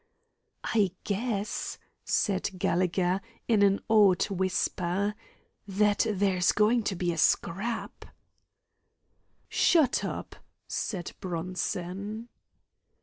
"I 0.63 0.93
guess," 1.03 1.77
said 2.03 2.57
Gallegher, 2.57 3.21
in 3.47 3.61
an 3.61 3.81
awed 3.87 4.31
whisper, 4.31 5.13
"that 5.67 6.07
there's 6.09 6.53
going 6.53 6.81
to 6.85 6.95
be 6.95 7.11
a 7.13 7.19
scrap." 7.19 8.05
"Shut 9.47 10.03
up," 10.03 10.37
said 10.67 11.11
Bronson. 11.19 12.29